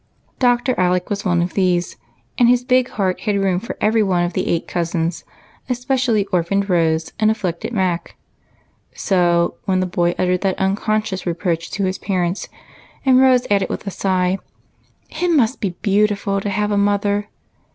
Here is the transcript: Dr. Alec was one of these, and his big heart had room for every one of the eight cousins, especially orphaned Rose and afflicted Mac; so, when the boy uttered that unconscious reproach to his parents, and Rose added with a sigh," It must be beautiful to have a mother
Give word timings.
Dr. 0.39 0.73
Alec 0.79 1.11
was 1.11 1.25
one 1.25 1.43
of 1.43 1.53
these, 1.53 1.95
and 2.39 2.49
his 2.49 2.63
big 2.63 2.89
heart 2.89 3.19
had 3.19 3.37
room 3.39 3.59
for 3.59 3.77
every 3.79 4.01
one 4.01 4.23
of 4.25 4.33
the 4.33 4.47
eight 4.47 4.67
cousins, 4.67 5.23
especially 5.69 6.25
orphaned 6.33 6.71
Rose 6.71 7.11
and 7.19 7.29
afflicted 7.29 7.71
Mac; 7.71 8.15
so, 8.95 9.57
when 9.65 9.79
the 9.79 9.85
boy 9.85 10.15
uttered 10.17 10.41
that 10.41 10.57
unconscious 10.57 11.27
reproach 11.27 11.69
to 11.69 11.83
his 11.85 11.99
parents, 11.99 12.49
and 13.05 13.21
Rose 13.21 13.45
added 13.51 13.69
with 13.69 13.85
a 13.85 13.91
sigh," 13.91 14.39
It 15.21 15.27
must 15.29 15.61
be 15.61 15.75
beautiful 15.83 16.41
to 16.41 16.49
have 16.49 16.71
a 16.71 16.77
mother 16.77 17.29